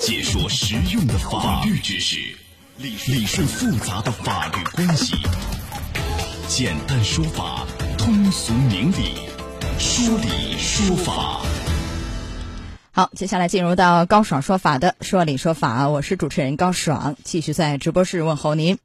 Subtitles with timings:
[0.00, 2.16] 解说实用的法律知识，
[2.76, 5.16] 理理顺复杂的法律关系，
[6.46, 7.66] 简单说法，
[7.98, 9.14] 通俗明理，
[9.78, 11.40] 说理说法。
[12.92, 18.78] 好，接下来进入到高爽说法的说理说法，我是主持人高爽，继续在直播室问候您。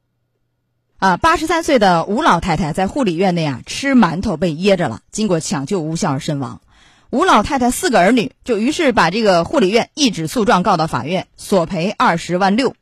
[0.98, 6.60] 啊，八十三岁的吴老太太在护理院内啊吃馒头被噎着了，经过抢救无效而身亡。
[7.14, 12.74] 吴老太太四个儿女就于是把这个护理院一纸诉状告到法院，索赔二十万六。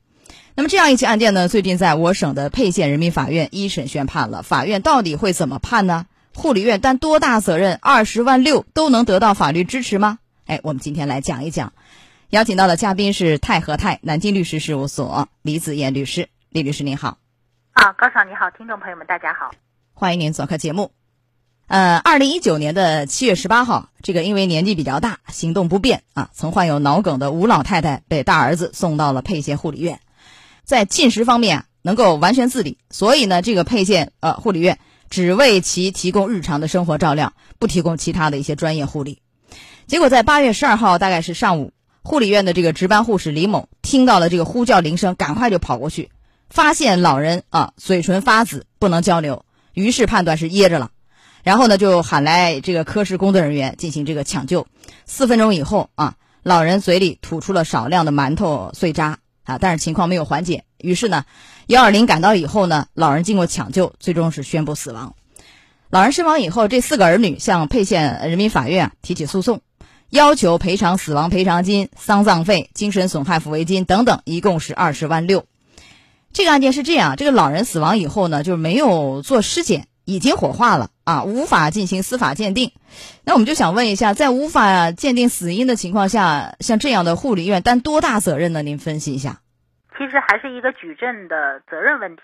[0.54, 4.42] 那么这样一起案件呢，最近在我省的沛县人民法院一审宣判了。
[4.42, 6.06] 法院到底会怎么判呢？
[6.34, 7.78] 护理院担多大责任？
[7.82, 10.18] 二十万六都能得到法律支持吗？
[10.46, 11.74] 哎，我们今天来讲一讲。
[12.30, 16.30] 邀请到的嘉宾是泰和泰南京律师事务所李子燕律师。
[16.48, 17.18] 李律师您好。
[17.72, 19.50] 啊，高爽你好，听众朋友们大家好，
[19.92, 20.90] 欢迎您做客节目。
[21.68, 30.00] 呃，二零一九年的七月十八号，这个因为年纪比较大，行动不便啊，曾患有脑梗的吴老太太被大儿子送到了沛县护理院，
[30.64, 39.20] 在进食方面能够完全自理，所以呢，这个沛县呃护理院只为其提供日常的生活照料，不提供其他的一些专业护理。
[39.86, 46.10] 结果在八月十二号，大概是上午，护理院的这个值班护士李某听到了这个呼叫铃声，赶快就跑过去，
[46.50, 50.90] 发现老人啊嘴唇发紫，不能交流，于是判断是噎着了。
[51.42, 54.66] 然后呢，就喊来这个科室工作人员进行这个抢救。
[55.06, 60.62] 四分钟以后啊，老人嘴里吐出了少量的馒头碎渣啊，但是情况没有缓解。
[60.78, 61.24] 于是呢，
[61.66, 65.14] 幺二零赶到以后呢，老人经过抢救，最终是宣布死亡。
[65.90, 69.60] 老人身亡以后，这四个儿女向沛县人民法院提起诉讼，
[70.10, 75.44] 要求赔偿死亡赔偿金、丧葬费、精神损害抚慰金等等，一共是二十万六。
[76.32, 79.88] 这个案件是这样：这个老人死亡以后呢，就是没有做尸检。
[80.04, 82.72] 已经火化了啊，无法进行司法鉴定。
[83.24, 88.62] 那我们就想问一下，在无法鉴定死因的情况下，像这样的护理院担多大责任呢？
[88.62, 89.38] 您分析一下。
[89.98, 92.22] 其实还是一个举证的责任问题，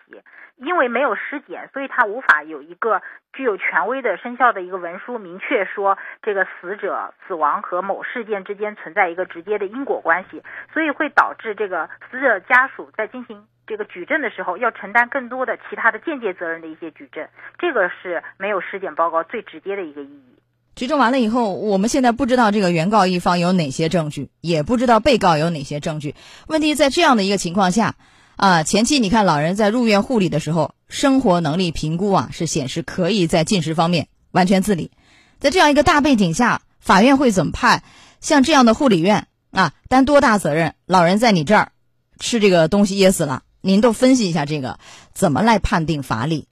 [0.57, 13.45] 因为没有尸检，所以他无法有一个具有权威的生效的一个文书，明确说这个死者死亡和某事件之间存在一个直接的因果关系，所以会导致这个死者家属在进行。
[13.69, 20.39] 这个举证的时候要承担更多的其他的间接责任的一些举证，这个是没有尸检报告最直接的一个意义。
[20.75, 26.15] 举证完了以后，我们现在不知道这个原告一方有哪些证据，也不知道被告有哪些证据。
[26.47, 27.97] 问题在这样的一个情况下，
[28.37, 34.93] 啊，前期你看老人在入院护理的时候，生活能力评估啊是显示可以在进食方面完全自理。
[35.41, 37.83] 在这样一个大背景下，法院会怎么判？
[38.21, 40.75] 像这样的护理院啊，担多大责任？
[40.87, 41.73] 老人在你这儿
[42.19, 43.43] 吃这个东西噎死了。
[43.69, 44.79] 您都分析一下这个
[45.13, 46.49] 怎么来判定法理？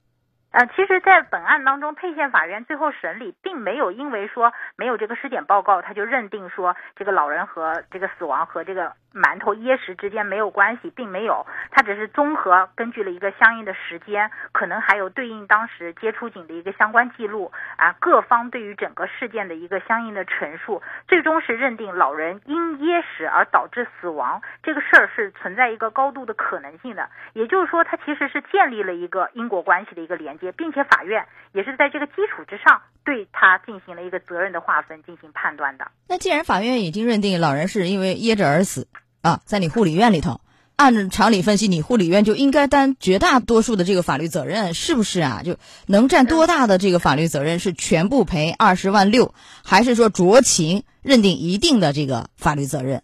[0.51, 30.47] 呃，其实，在本案当中，沛县法院最后审理并没有因为说没有这个尸检报告，他就认定说这个老人和这个死亡和这个馒头噎食之间没有关系，并没有，他只是综合根据了一个相应的时间，可能还有对应当时接触警的一个相关记录啊，各方对于整个事件的一个相应的陈述，最终是认定老人因噎食而导致死亡这个事儿是存在一个高度的可能性的，也就是说，它其实是建立了一个因果关系的一个连接。
[30.57, 35.87] 并且法院也是在这个基础之上，对他进行了一个责任的划分，进行判断的。
[36.09, 38.87] 那既然法院已经认定老人是因为噎着而死
[39.27, 40.39] 啊，在你护理院里头，
[40.77, 45.41] 按常理分析，你护理院就应该担绝大多数的这个法律责任，是不是啊？
[45.43, 47.59] 就能占多大的这个法律责任？
[47.59, 49.33] 是全部赔二十万六，
[49.65, 53.01] 还是说酌情认定一定的这个法律责任？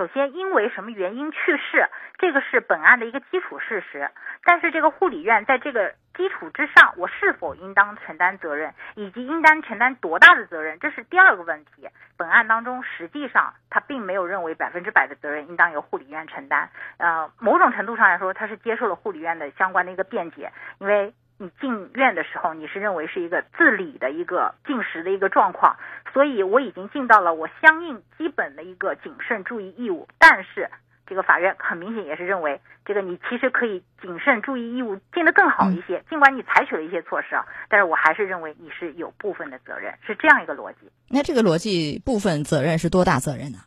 [0.00, 4.10] 首先，因为什么原因去世，这个是本案的一个基础事实。
[4.42, 11.86] 但是，这个护理院在这个基础之上，我是否应当承担责任，以及应当承担多大的责任，这是第二个问题。
[12.16, 16.70] 本案当中，实际上他并没有认为百分之百的责任应当由护理院承担。
[16.96, 25.78] 呃，某种程度上来说，他是接受了护理院的相关的一个辩解，因为你进院的时候，你是认为是一个自理的一个进食的一个状况。
[26.12, 30.68] 所以我已经尽到了我相应基本的一个谨慎注意义务，但是
[31.06, 36.04] 这个法院很明显也是认为，这个你其实可以谨慎注意义务尽得更好一些。
[36.10, 40.92] 尽管你采取了一些措施啊，但是我还是认为你是有部分的责任，是这样一个逻辑。
[41.08, 43.60] 那这个逻辑部分责任是多大责任呢？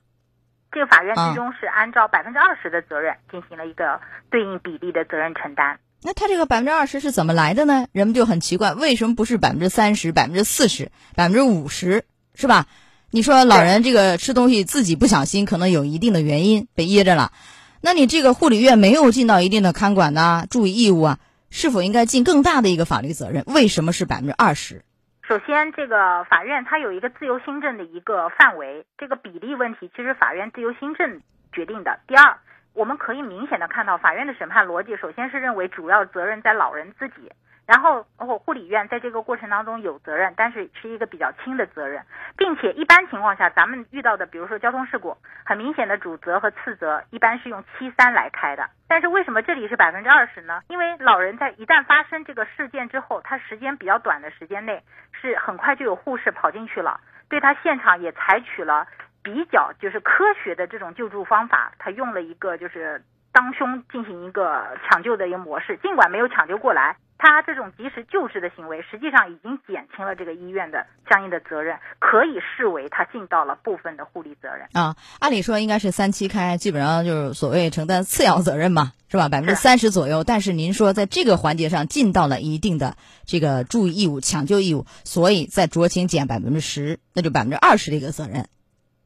[0.72, 4.00] 这个法院最终是按照百分之二十的责任进行了一个
[4.30, 5.80] 对应比例的责任承担。
[6.04, 7.88] 那他这个百分之二十是怎么来的呢？
[7.92, 12.06] 人们就很奇怪，为什么不是百分之三十、百分之四十、百分之五十？
[12.36, 12.66] 是吧？
[13.12, 17.32] 你说老人这个吃东西自己不小心，可能有一定的原因被噎着了，
[17.80, 21.20] 那你这个护理院没有尽到一定的看管呐、注意义务啊，
[21.52, 23.44] 是否应该尽更大的一个法律责任？
[23.46, 24.84] 为什么是百分之二十？
[25.26, 31.22] 首先，这个法院它有一个自由新政的一个范围，这个比例问题，其实法院自由新政
[31.54, 32.00] 决定的。
[32.08, 32.40] 第二，
[32.74, 37.32] 我们可以明显的看到法院的审判逻辑，首先是认为主要责任在老人自己。
[37.66, 42.04] 然后，哦，护理院在这个过程当中有责任，但是是一个比较轻的责任，
[42.36, 45.16] 并且一般情况下，咱们遇到的，比如说交通事故，
[45.46, 48.70] 很明显的主责和次责一般是用七三来开的。
[48.90, 50.62] 但是为什么这里是百分之二十呢？
[50.68, 54.84] 因为老人在一旦发生这个事件之后，他时间比较短的时间内，
[55.14, 57.00] 是很快就有护士跑进去了，
[57.30, 58.86] 对他现场也采取了
[59.24, 66.98] 比较就是科学的这种救助方法，他用了一个就是当胸进行一个抢救的一个模式，尽管没有抢救过来。
[67.26, 74.98] 他这种及时救治的行为，实际上已经减轻了这个医院的相应的责任，可以视为他尽到了部分的护理责任啊。
[75.20, 79.30] 按理说应该是三七开，基本上就是所谓承担次要责任嘛，是吧？
[79.30, 80.26] 百分之三十左右。
[80.26, 88.50] 但是您说在这个环节上尽到了一定的这个注意义务、抢救义务，所以再酌情减百分之十，那就百分之二十的一个责任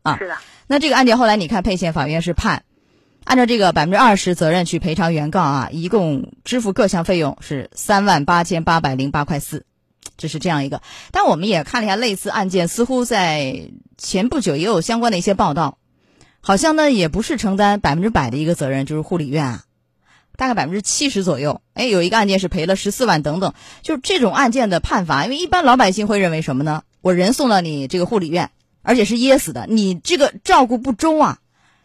[0.07, 0.17] 啊。
[0.17, 0.35] 是的。
[0.67, 2.63] 那这个案件后来你看，沛县法院是判。
[3.23, 9.65] 按照这个百分之二十责任去赔偿原告啊，一共支付各项费用是三万八千八百零八块四，
[10.15, 10.81] 这是这样一个。
[11.11, 15.77] 但我们也看了一下类似案件，似乎在前不久也有相关的一些报道，
[16.39, 19.63] 好像呢也不是承担百分之百的一个责任，就是护理院啊，
[20.37, 21.59] 大概百分之七十左右。
[21.73, 26.83] 哎，有一个案件是赔了十四万等等，就是这种案件的判罚，因为一般老百姓会认为什么呢？
[27.01, 28.51] 我人送到你这个护理院，
[28.87, 31.39] 而且是噎死的，你这个照顾不周啊。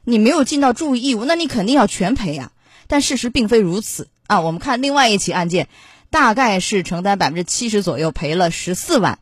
[0.04, 2.52] 你没有尽到注意义务，那你肯定要全赔呀。
[2.86, 4.40] 但事实并非如此啊。
[4.40, 5.68] 我们看另外一起案件，
[6.10, 9.18] 大概是承担百分之七十左右，赔了十四万。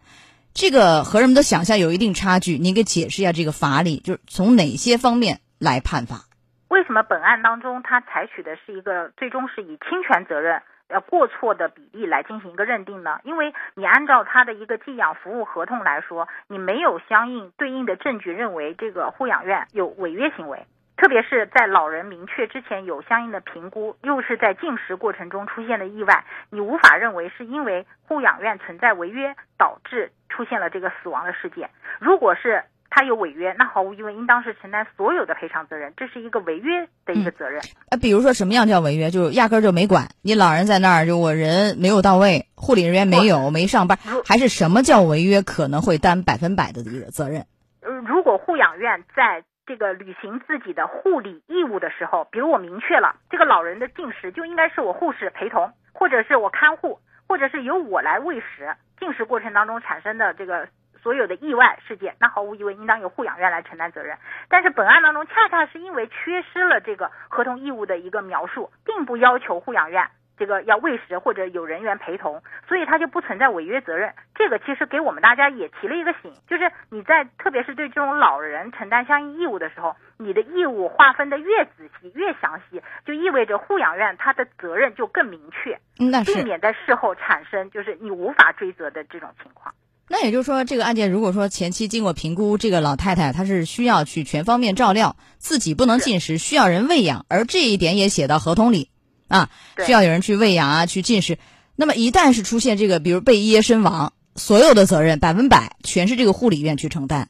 [0.53, 2.59] 这个和人们的想象有一定差距。
[2.59, 6.27] 您给解释一下这个法理，就是从哪些方面来判罚？
[6.69, 10.61] 为什么本案当中他采取的是一个最终是以侵权责任？
[10.91, 13.21] 呃，过错的比例来进行一个认定呢？
[13.23, 20.67] 因为你按照他的一个寄养服务合同来说，你没有相应对应的证据认为这个护养院有违约行为，
[20.97, 31.71] 特别是在老人明确之前有相应的评估，又是在进食过程中出现的意外，你无法认为是因为护养院存在违约导致出现了这个死亡的事件。
[32.01, 32.65] 如果是。
[32.91, 37.63] 他有违约，那毫无疑问应当是承担所有的赔偿责任，这是一个违约的一个责任。
[37.89, 39.11] 呃，比如说什么样叫违约？
[39.11, 43.97] 就是压根儿就没管你老人在那儿，就我人没有到位，护理人员没有没上班，
[44.27, 45.41] 还是什么叫违约？
[45.41, 47.47] 可能会担百分百的一个责任。
[47.83, 56.99] 呃，如果护养院在这个履行自己的护理义务的时候，比如我明确了这个老人的进食就应该是我护士陪同，或者是我看护，
[57.29, 60.67] 或者是由我来喂食，进食过程当中产生的这个。
[61.03, 64.17] 所有的意外事件，那毫无疑问应当由护养院来承担责任。
[64.49, 74.15] 但是本案当中，恰恰是因为缺失了这个合同义务的一个描述，并不要求护养院这个要喂食或者有人员陪同，所以它就不存在违约责任。
[74.35, 85.79] 这个其实给我们大家也提了一个醒，就是你在特别是对这种老人承担相应义务的时候，你的义务划分的越仔细、越详细，就意味着护养院它的责任就更明确，
[86.25, 89.75] 避免在事后产生就是你无法追责的这种情况。
[90.13, 98.91] 那也就是说，这个案件如果说前期经过评估，这个老太太她是需要去全方面照料，自己不能进食，需要人喂养，而这一点也写到合同里，
[99.29, 99.51] 啊，
[99.87, 101.39] 需要有人去喂养啊，去进食。
[101.77, 107.29] 那么一旦是出现这个，比如被噎身亡，所有的责任百分百全是这个护理院去承担，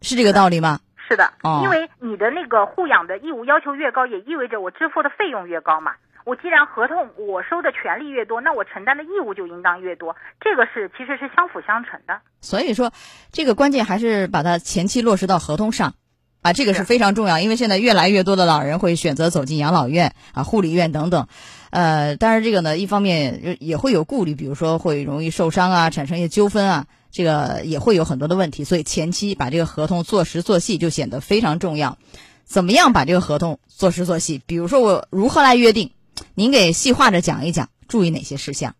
[0.00, 0.80] 是这个道理吗？
[1.06, 5.92] 是的，因为你的那个护养的义务要求越高，也意味着我支付的费用越高嘛。
[6.24, 12.20] 我既然合同我收的权利越多，那我承担的义务就应当越多，这个是其实是相辅相成的。
[12.40, 12.92] 所以说，
[13.32, 15.94] 这个关键还是把它前期落实到合同上，
[16.42, 17.40] 啊，这个是非常重要。
[17.40, 21.26] 因为现在越来越多的老人会选择走进养老院啊、护理院等等，
[21.70, 28.62] 呃，但是这个呢，一方面也会有顾虑，比如说会容易受伤啊，产生一些纠纷啊，这个也会有很多的问题。
[28.62, 31.98] 所以前期把这个合同做实做细就显得非常重要。
[32.44, 34.40] 怎么样把这个合同做实做细？
[34.46, 35.90] 比如说我如何来约定？
[36.34, 38.74] 您给细化着讲一讲，注意哪些事项？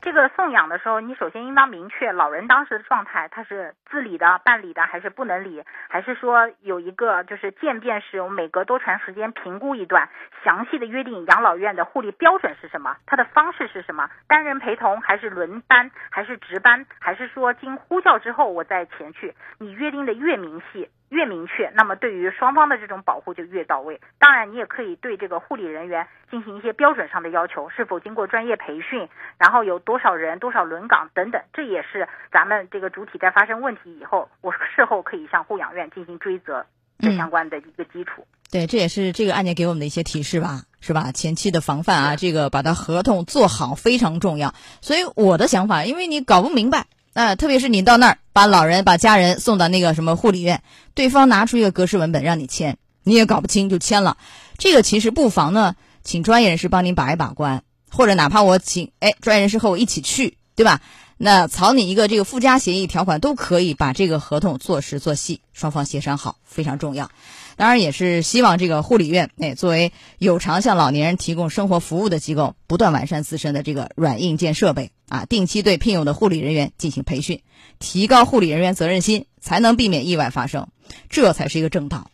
[0.00, 10.10] 这个送养的时候，你首先应当明确老人当时的状态，他是自理的、办理的，还是不能理，还是说有一个就是渐变式，我每隔多长时间评估一段，
[10.44, 19.34] 详细的约定养老院的护理标准是什么，它的方式是什么，单人陪同还是轮班，还是值班，还是说经呼叫之后我再前去？
[19.58, 20.90] 你约定的越明细。
[21.14, 24.00] 越明确，那么对于双方的这种保护就越到位。
[24.18, 36.66] 当然，你也可以对这个护理人员进行一些标准上的要求，是否经过专业培训，然后有多少人、多少轮岗等等，这也是咱们这个主体在发生问题以后，我事后可以向护养院进行追责
[36.98, 38.26] 的相关的一个基础。
[38.50, 41.12] 对，这也是这个案件给我们的一些提示吧，是吧？
[41.12, 44.52] 前期的防范啊，这个把它合同做好非常重要。
[44.80, 46.86] 所以我的想法，因为你搞不明白。
[47.14, 50.62] 那，特别是你到那儿把老人、把家人送到那个什么护理院，
[50.94, 54.16] 对方拿出一个格式文本让你签，你也搞不清就签了。
[54.58, 60.80] 这个其实不妨呢，请专业人士帮您把一把关，或者哪怕我请哎专业人士和我一起去，对吧？
[61.16, 67.08] 那草拟一个这个附加协议条款都可以把这个合同做实做细，双方协商好非常重要。
[67.56, 77.42] 当然也是希望这个护理院哎作为有偿向老年人提供生活服务的机构，不断完善自身的这个软硬件设备啊，定期对聘用的护理人员进行培训，
[77.78, 80.68] 提高护理人员责任心，才能避免意外发生，
[81.08, 82.10] 这才是一个正道。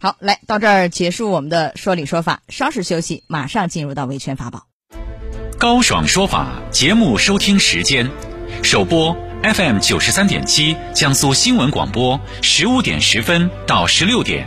[0.00, 4.66] 好，来到这儿结束我们的说理说法，稍事休息，马上进入到维权法宝。
[5.58, 8.10] 高爽说法节目收听时间。
[8.62, 14.46] 首播 FM 九十三点七，江苏新闻广播，十五点十分到十六点；